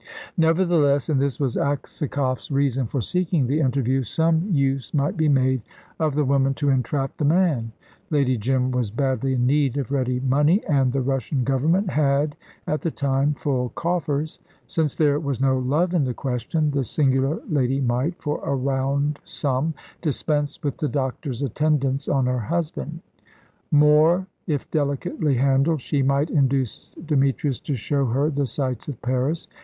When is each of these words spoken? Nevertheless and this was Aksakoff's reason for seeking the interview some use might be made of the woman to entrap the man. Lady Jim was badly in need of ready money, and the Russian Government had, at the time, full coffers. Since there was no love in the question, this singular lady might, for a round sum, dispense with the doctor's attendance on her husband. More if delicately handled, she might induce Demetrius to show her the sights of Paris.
Nevertheless 0.35 1.09
and 1.09 1.21
this 1.21 1.39
was 1.39 1.55
Aksakoff's 1.55 2.49
reason 2.49 2.87
for 2.87 3.01
seeking 3.01 3.45
the 3.45 3.59
interview 3.59 4.01
some 4.01 4.47
use 4.51 4.95
might 4.95 5.15
be 5.15 5.29
made 5.29 5.61
of 5.99 6.15
the 6.15 6.25
woman 6.25 6.55
to 6.55 6.69
entrap 6.71 7.15
the 7.17 7.23
man. 7.23 7.71
Lady 8.09 8.35
Jim 8.35 8.71
was 8.71 8.89
badly 8.89 9.35
in 9.35 9.45
need 9.45 9.77
of 9.77 9.91
ready 9.91 10.19
money, 10.19 10.65
and 10.65 10.91
the 10.91 11.01
Russian 11.03 11.43
Government 11.43 11.87
had, 11.91 12.35
at 12.65 12.81
the 12.81 12.89
time, 12.89 13.35
full 13.35 13.69
coffers. 13.75 14.39
Since 14.65 14.95
there 14.95 15.19
was 15.19 15.39
no 15.39 15.59
love 15.59 15.93
in 15.93 16.03
the 16.03 16.15
question, 16.15 16.71
this 16.71 16.89
singular 16.89 17.39
lady 17.47 17.79
might, 17.79 18.19
for 18.19 18.41
a 18.43 18.55
round 18.55 19.19
sum, 19.23 19.75
dispense 20.01 20.63
with 20.63 20.77
the 20.77 20.89
doctor's 20.89 21.43
attendance 21.43 22.07
on 22.09 22.25
her 22.25 22.39
husband. 22.39 23.01
More 23.69 24.25
if 24.47 24.67
delicately 24.71 25.35
handled, 25.35 25.79
she 25.81 26.01
might 26.01 26.31
induce 26.31 26.95
Demetrius 27.05 27.59
to 27.59 27.75
show 27.75 28.07
her 28.07 28.31
the 28.31 28.47
sights 28.47 28.87
of 28.87 28.99
Paris. 29.03 29.47